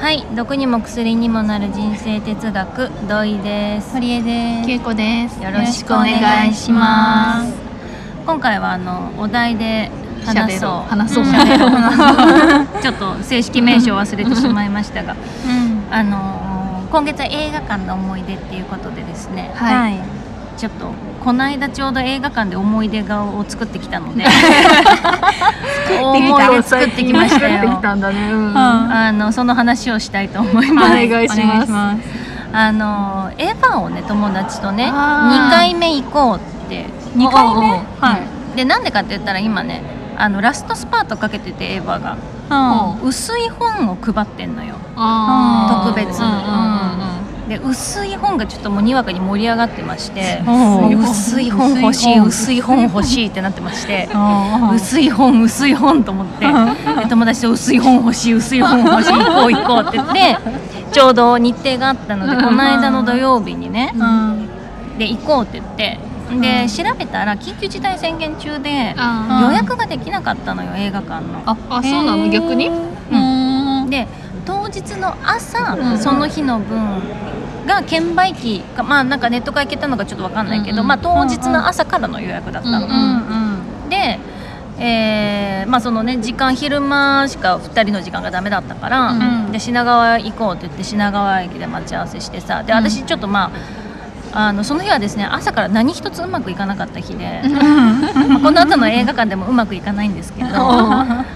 [0.00, 3.94] はい毒にも薬にもなる人生哲学土井です。
[3.94, 4.66] 堀江です。
[4.68, 5.42] けいこです。
[5.42, 7.52] よろしくお願いします。
[8.24, 9.90] 今回はあのお題で
[10.24, 10.88] 話そう。
[10.88, 11.24] 話そう。
[11.24, 11.26] う
[12.80, 15.16] ちょっと正式名称忘れてしまいましたが。
[15.44, 15.82] うん。
[15.90, 19.50] あの今月は映画館の思い出っていうことでですね。
[19.56, 20.17] はい
[20.58, 20.90] ちょっと
[21.24, 24.24] この間ちょうど映画館で思い出画を作ってきたので
[26.02, 28.32] 思い出作ってきました作ってよきたんだね。
[28.32, 28.58] うん。
[28.58, 31.72] あのその話をしたいと思います、お願いします。
[32.52, 35.48] あのエヴァをね友達とねあー。
[35.48, 36.86] 2回目行こうって。
[37.14, 37.82] 二回目？
[38.00, 38.18] は
[38.54, 38.56] い。
[38.56, 39.82] でなんでかって言ったら今ね
[40.16, 42.16] あのラストスパートかけててエヴァが。
[42.50, 43.08] うん。
[43.08, 44.74] 薄い本を配ってんのよ。
[44.96, 46.34] 特別うんうんう
[47.14, 47.17] ん
[47.48, 52.82] で薄い本がちょっともうにわかに盛り上がってまして薄い本欲しい薄い本。
[52.82, 56.52] 欲しいってなってまして うん薄い本薄い本と思ってで
[57.08, 60.36] 友達と薄い本欲しい薄い本欲しい行こう行こうって言って
[60.92, 64.48] ちょうど日程があったのでこの間の土曜日にねうん。
[64.98, 65.98] で行こうって言って
[66.40, 71.40] で調べたら緊急事態宣言中であ予約ができなかったのよ映画館の。
[71.46, 72.28] ああそうなの？
[72.28, 72.68] 逆に？
[73.10, 73.88] うん。
[73.88, 74.06] で
[74.48, 77.02] 当日の朝、うんその日の分
[77.66, 80.86] が券売機かまあなんかネットから行けたのかちょっと分かんないけど、うんうん。
[80.86, 82.86] まあ、当日の朝からの予約だったの。
[82.86, 84.18] うんうんで、
[84.78, 89.52] えーまあそのね時間昼間しか2人の時間がダメだったから、うん。
[89.52, 92.78] で品川行こうって言って品川駅で待ち合わせしてさでうん。
[92.78, 93.87] 私ちょっとまあ
[94.32, 97.42] あのその日はですね朝から何一つうまくいかなかった日で、
[98.28, 100.48] まあこの後の映画館でもうまくいかないんですけど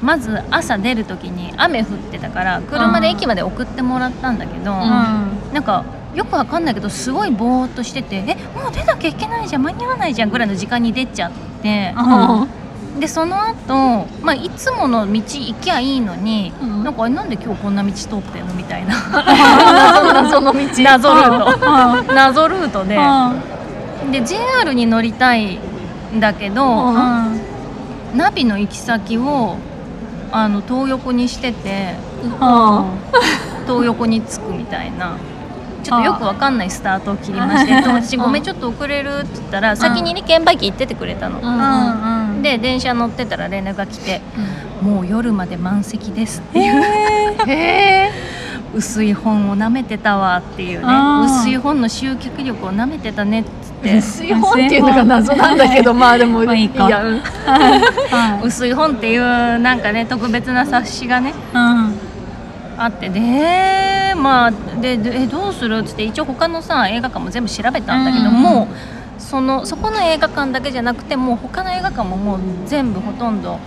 [0.00, 5.84] まず朝出る時に雨降ってたから車で駅まで送ってもらったんだけど、なんか
[6.14, 11.30] よくわかんないけどすごいぼーっとしてて「えもう出なきゃいけないじゃん間に合わないじゃん」ぐらいの時間に出ちゃっ
[11.62, 11.94] て。
[11.96, 12.48] うん
[12.98, 16.84] でその後、まあいつもの道行きゃいいのに、うん。
[16.84, 18.94] なんかなんで今日こんな道通ってんのみたいな。
[20.14, 20.58] 謎の道。
[20.82, 22.14] 謎ルート。
[22.14, 22.96] 謎ルートで。
[22.96, 24.12] うん。
[24.12, 25.58] で JR に乗りたい
[26.14, 27.40] んだけど、うん。
[28.14, 29.56] ナビの行き先を
[30.32, 31.94] あの東横にしてて
[33.66, 35.16] 東横に着くみたいな。
[35.82, 41.38] ちょっとよくわかんないスタートを切りまして「友達ごめんちょっと遅れる」って言ったら先にね券売機行っててくれたの。
[42.46, 44.20] うんうんで電車乗ってたら連絡が来て
[44.80, 46.82] 「もう夜まで満席です」っていう。
[47.48, 48.10] へえ
[48.74, 50.86] 薄い本を舐めてたわっていうね。
[51.24, 53.96] 薄い本の集客力を舐めてたねっつって。
[53.96, 56.88] 薄い本っていうのが謎なんだけど まあでもまあいいか。
[58.44, 61.94] 薄い本っていうなんかね特別な冊子がねうん。
[62.78, 68.34] あってでまあででえどうするっつって一応他のさ映画館も全部調べたんだけど、うん。
[68.34, 73.58] もうそのそこの映画館だけじゃなくてもう他の映画館ももう全部ほとんど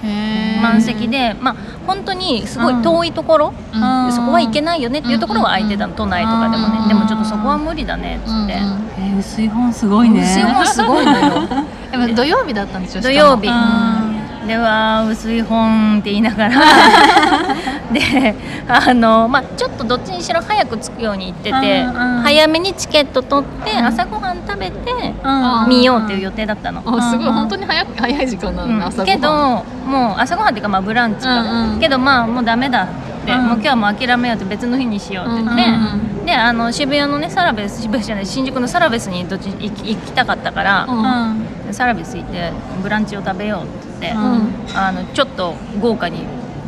[0.62, 1.56] 満席でまあ
[1.86, 4.12] 本当にすごい遠いところ、うん。
[4.12, 6.80] そこは行けないよねっていうところは空いてたの都内とかでもね。
[6.84, 6.88] うん。
[6.88, 8.90] でもちょっとそこは無理だねっつって、えー
[9.20, 10.22] 薄い本すごいね。
[10.22, 11.48] 薄い本すごいのよ。
[11.92, 13.48] でも土曜日だったんでしょ土曜日。
[13.48, 14.48] うん。
[14.48, 16.56] では薄い本って言いながら
[17.94, 18.36] で
[18.68, 22.22] あのまあちょっとどっちにしろ早く着くように言ってて、うんうん。
[22.22, 25.70] 早めにチケット取って朝ごはん食べてうん。
[25.70, 26.84] 見ようっていう予定だったの。
[26.86, 27.28] あすごい。
[27.28, 27.34] うん。
[27.34, 29.06] 本当に早く早い時間なのうん。
[29.06, 31.80] けどもう朝ごはんっていうかまあブランチか、うんうん。
[31.80, 33.48] けどまあもうダメだって、うん。
[33.48, 41.00] もう今日はもう諦めようって別の日にしようって言って、うんであの渋谷のねサラベス渋谷じゃない新宿のサラベスにどっち行き行きたかったから、うん。
[41.00, 42.52] うんサラベス行って
[42.82, 44.78] ブランチを食べようって言って、うん。
[44.78, 46.26] あのちょっと豪華にはい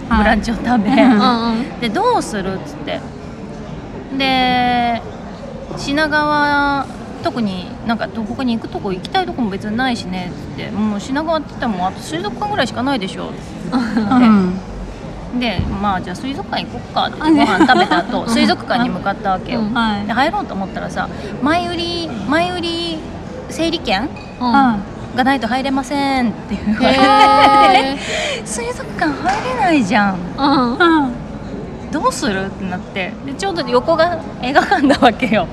[0.09, 1.79] ブランチを食べ、うんうん。
[1.79, 2.99] でどうするっつって。
[4.17, 5.01] で
[5.77, 6.85] 品川
[7.23, 10.71] 特になんかどこに行くとこ行きたいとこも別にないしねっつって。
[10.71, 13.39] もう品川って言ったらもうあと水族館ぐらいしかないでしょって。
[13.71, 14.53] うん。
[15.39, 19.61] でまあじゃあ水族館行こっかってご飯食べた後 水族館に向かったわけよ、
[20.05, 21.07] で入ろうと思ったらさ
[21.41, 22.99] 前売り前売り
[23.49, 24.77] 整理券は
[25.15, 27.97] がないと入れませんって言われてへ
[28.45, 30.15] 水族館入れないじゃん。
[30.37, 30.73] うん。
[30.73, 31.11] いうん
[31.91, 33.11] どうするってなって。
[33.25, 35.45] でちょうど横が映画館なわけよ。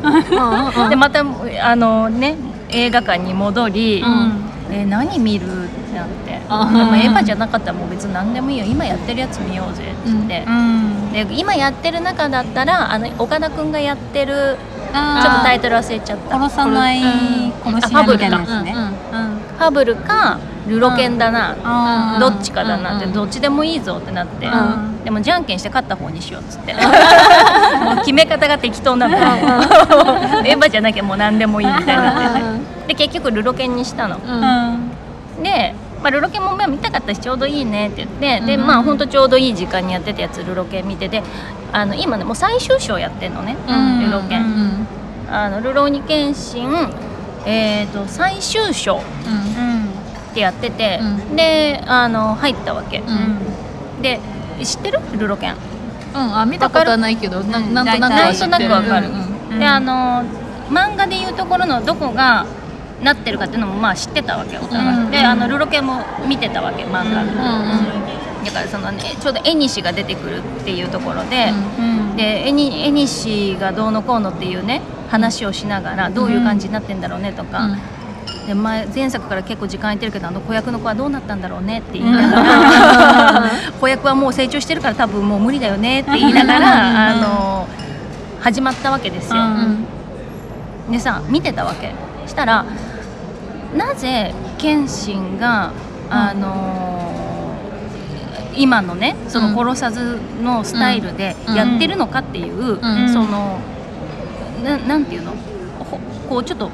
[0.88, 1.24] でまた
[1.62, 2.36] あのね
[2.70, 4.44] 映画館に戻り、うん。
[4.70, 6.40] え何見るってなって。
[6.48, 8.64] あでもエヴァじゃなかったらもう別に何でもいいよ。
[8.64, 11.12] 今やってるやつ見ようぜって言って、うん。
[11.12, 14.56] で今やってる中だったらあの岡田君がやってる
[14.92, 16.36] ちょっとタイトル忘れちゃった。
[16.36, 17.00] 殺さない
[17.64, 18.74] 殺しないみたいなやつね。
[18.74, 19.38] うんうん。
[19.58, 20.38] ファブルか
[20.68, 22.20] ルロケンだな、あー。
[22.20, 25.04] どっちかだなって、うんどっちでもいいぞってなって、うん。
[25.04, 26.74] でもじゃんけんして勝った方にしようっつって。
[27.84, 29.16] もう決め方が適当なの。
[29.16, 32.44] エヴァじゃなきゃもう何でもいいみたいになってて
[32.88, 34.16] で結局ルロケンにしたの。
[34.16, 34.32] うん。
[34.32, 34.90] うん
[35.42, 38.08] でまあ、ルロケンもまあ見たかったしちょうどいいねって言っ
[38.40, 41.24] て、でうんまあ本当ちょうどいい時間にやってたやつルロケン見てて
[41.72, 44.77] あの今ねもう最終章やってんのね、うんルロケン、うん
[45.30, 46.70] あのルローニケンシン
[47.46, 49.02] えー、と最終章うん
[50.30, 51.00] ってやってて、
[51.32, 54.02] うであの入ったわけ、うん。
[54.02, 54.20] で
[54.62, 55.00] 知ってる？
[55.18, 55.54] ルロケン。
[56.14, 56.38] うん。
[56.38, 57.72] あ見たことはないけどなうん。
[57.72, 59.08] なんとなくなんとなくわかる、
[59.58, 60.24] であの
[60.68, 62.44] 漫画でいうところのどこが
[63.02, 64.58] なってるかっていうのもまあ知ってたわけ。
[64.58, 65.10] お互い、うん。
[65.10, 67.28] であのルロケンも見てたわけ漫画、うん。
[67.28, 68.08] うん
[68.48, 72.50] だからそのねちょうど絵西が出てくるっていうところで、うんで
[73.60, 77.76] がどうのこうのっていうね話をしながらどういう感じになってんだろうねとか、
[78.46, 83.50] で前前作から結構時間空いてるけどあの子役の子はどうなったんだろうねって言いながら、
[83.80, 87.68] 子役はもう成長してるから多分もう無理だよねって言いながら、あの
[88.40, 89.40] 始まったわけですよ。
[89.40, 89.86] うん。
[90.90, 91.92] でさ見てたわけ。
[92.26, 92.64] したら
[93.76, 95.72] なぜ謙信が、
[96.10, 96.97] あの
[98.58, 101.54] 今のねその殺さずのスタイルでうん。
[101.54, 103.12] やってるのかっていう、うん。
[103.12, 103.58] その
[104.64, 105.32] ななんていうの？
[105.78, 106.70] ほこうちょっと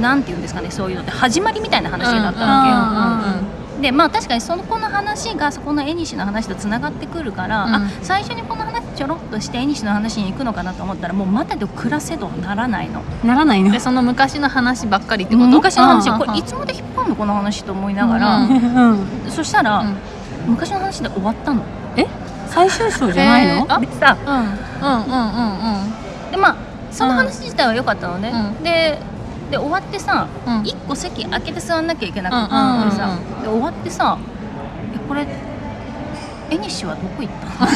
[0.00, 3.58] なんていうんですかねそういうのって始まりみたいな話だったわけよ。
[3.82, 7.74] でまあ確かにその子の話がそこの絵西の話とつながってくるから、うん。
[7.74, 13.02] あ最初にこの話ちょろっとして絵西の話に行くのかなと思ったらもう待てど暮らせどならないの。
[13.24, 13.70] ならないの。
[13.70, 15.46] でその昔の話ばっかりってこと？
[15.46, 16.10] 昔の話。
[16.18, 17.16] これいつまで引っ張るの？
[17.16, 18.92] この話と思いながら、うん。
[18.92, 19.30] うん。
[19.30, 19.96] そしたら、うん
[20.48, 21.62] 昔の話で終わったの？
[21.96, 22.06] え？
[22.48, 23.52] 最終章じゃないの？
[23.54, 23.78] へーあ？
[23.80, 24.34] でさうん。
[24.34, 25.22] うんうん
[25.82, 26.56] うんでまあ
[26.90, 28.62] その話自体は良かったのね、うん。
[28.64, 28.98] で
[29.50, 30.66] で終わってさ、うん。
[30.66, 32.92] 一個席空けて座んなきゃいけなくてうんうんうんうん。
[32.92, 34.18] さ、で終わってさ
[34.94, 35.26] えこれ
[36.50, 37.28] 絵西はどこ行っ
[37.58, 37.66] た？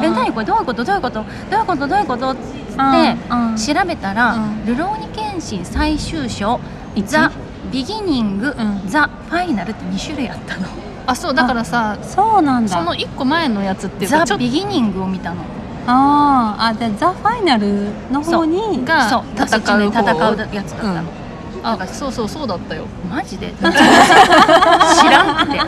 [0.00, 0.46] の え何これ？
[0.46, 0.84] どういうこと？
[0.84, 1.24] どういうこと？
[1.50, 1.86] どういうこと？
[1.86, 2.30] どういうこと？
[2.30, 3.56] っつってうん。
[3.56, 4.66] 調べたら「うん。
[4.66, 6.58] ルローニケンシン最終章
[6.96, 7.30] 一ザ・
[7.70, 8.82] ビギニング、うん。
[8.88, 10.66] ザ・ファイナル」って2種類あったの
[11.06, 12.70] あそうだからさそうなんだ。
[12.76, 15.42] その一個前のやつっていうザかちょっ・とビギニングを見たの。
[15.86, 16.64] あー。
[16.68, 21.08] あじゃあザ・ファイナルの方にがそう戦う戦う方戦うやつだったの、うん。
[21.62, 22.84] あそうそうそうだったよ。
[23.10, 23.52] マジで？
[23.58, 25.60] 知らんって。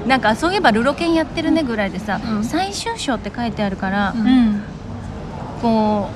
[0.06, 2.44] なんかそういえばルロケンやってるねぐらいでさ、うん。
[2.44, 4.26] 最終章って書いてあるから、うん。
[4.26, 4.62] うん
[5.62, 6.08] こ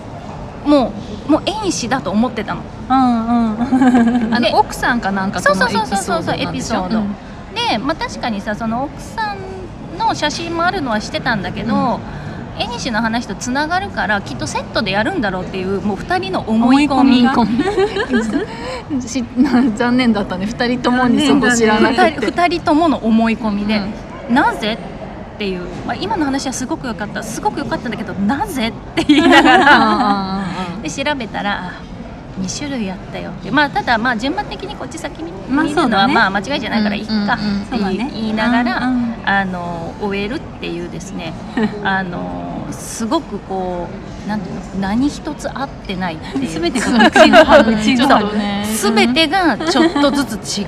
[0.65, 0.93] うも
[1.29, 2.63] うもう縁師だと思ってたの。
[2.89, 4.31] うんうん。
[4.31, 7.15] であの奥さんかなんかそうそうそうそうそうエピソード、うん
[7.75, 9.39] で、まあ、確かにさその奥さん
[9.99, 11.99] の写真もあるのはしてたんだけど、
[12.57, 17.27] 縁西の話とつながるからきっとセットでやるんだろうっていうもう2人の思い込み
[19.77, 20.47] 残念だったね。
[20.47, 22.27] 二人ともにそこ知らなく2人て。
[22.27, 23.83] 二人ともの思い込みで、
[24.29, 24.35] うん。
[24.35, 24.79] なぜ
[25.35, 27.25] っていう、まあ、今の話はすごく良かった。
[27.25, 30.45] すごく良かったんだけどなぜって言いながら。
[30.83, 31.73] で調べたらあ
[32.41, 33.51] 2種類あったよって。
[33.51, 37.39] まあただまあ順番的にこっち先にまあ見るのはまあ間違いじゃないからいいかっ
[37.71, 38.91] て言いながら、
[39.25, 41.33] あの終えるっていうですね。
[41.85, 43.89] あのすごくこ
[44.27, 46.61] うなんていうの何一つ合ってないっていう。
[46.61, 48.67] 全てが うちごはうちちょごはっとね。
[48.67, 50.67] 全てがちょっとずつ違う。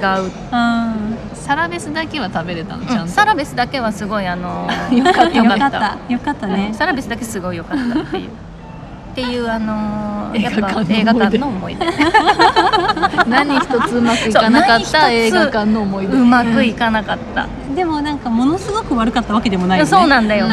[0.52, 1.16] うん。
[1.34, 3.12] サラベスだけは食べれたのちゃんと。
[3.12, 5.96] サラベスだけはすごいあの よかったよかった。
[6.08, 6.70] よかったね。
[6.72, 8.30] サラベスだけすごい良かったっていう
[9.16, 10.94] っていうあの映やっ画館の思い出。
[10.94, 11.86] ぱ映画館の思い出。
[13.30, 16.12] 何一つうまくいかなかった映画館の思い出。
[16.18, 19.90] うまくいかなかった、でもなんかものすごく悪かったわけでもないよね。
[19.90, 20.48] そうなんだよ。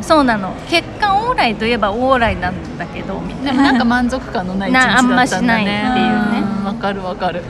[0.00, 0.54] そうなの。
[0.70, 5.12] 結果オーライといえばオーライなんだけどみたいでもなんか満足感のない一日だったんだね。
[5.12, 6.40] なあんましないっていうね。
[6.62, 6.64] ん。
[6.64, 7.42] わかるわかる。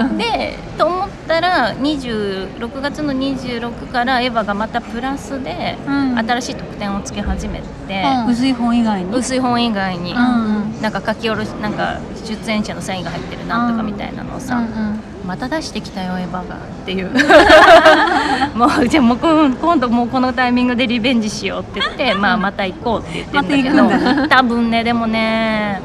[0.00, 1.03] な でと思
[1.38, 6.18] ったら26月の26からエヴァがまたプラスでうん。
[6.18, 8.32] 新しい特典をつけ始めて、うん。
[8.32, 9.16] 薄い本以外に？
[9.16, 14.62] 薄い本以外に、うんなんか書き下ろしなんか出演者のサインが入ってるなんとかみたいなのをさ、
[15.26, 16.56] また出してきたよエヴァが。
[16.56, 17.10] っていう。
[18.54, 23.84] もうじゃあもう今今度もうこのタイミングでリベンジしようって言って、まあ、また行こうって言ってんだけど。
[23.84, 25.80] ま多分ねでもね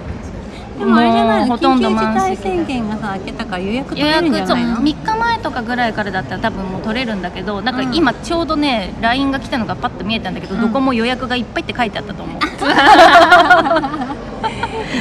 [0.79, 1.03] でもあ
[1.45, 10.61] れじゃないのもうほとんど緊急事態宣言がさ開けたから予約取予れるんじゃないの？3日前とかぐらいからだったら多分もう取れるんだけどなんか今ちょうどね LINE が来たのがパッと見えたんだけど、うん。
[10.61, 12.39] どこも予約がいっぱいって書いてあったと思う。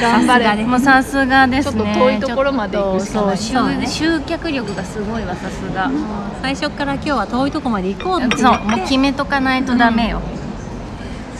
[0.00, 0.64] 頑張れ。
[0.64, 1.80] もうさすがですね。
[1.80, 3.36] ちょっと遠いところまで行くしかない。
[3.36, 5.90] そう集集客力がすごいわさすが、
[6.42, 10.20] 最初から今日は遠いとこまで行こうってそうもう決めとかないとダメよ、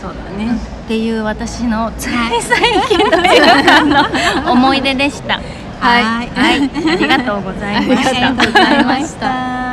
[0.01, 5.39] そうだねっていう私のつい最近の映画館の思い出でした。
[5.79, 6.27] はい。
[6.29, 9.68] はい、ありがとうございまありしたがとうございましたた